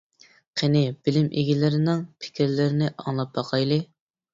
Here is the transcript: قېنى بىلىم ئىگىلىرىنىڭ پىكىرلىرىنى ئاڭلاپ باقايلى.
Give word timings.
قېنى 0.61 0.81
بىلىم 1.09 1.29
ئىگىلىرىنىڭ 1.43 2.03
پىكىرلىرىنى 2.25 2.93
ئاڭلاپ 3.01 3.41
باقايلى. 3.41 3.85